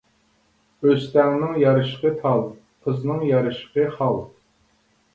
[0.87, 2.43] ئۆستەڭنىڭ يارىشىقى تال،
[2.87, 4.23] قىزنىڭ يارىشىقى خال.